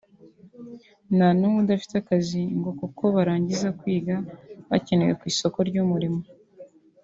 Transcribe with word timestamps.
nta 1.15 1.29
numwe 1.37 1.57
udafite 1.63 1.93
akazi 2.01 2.41
ngo 2.57 2.69
kuko 2.79 3.03
barangiza 3.15 3.67
kwiga 3.79 4.15
bakenewe 4.69 5.13
ku 5.19 5.23
isoko 5.31 5.57
ry’umurimo 5.69 6.21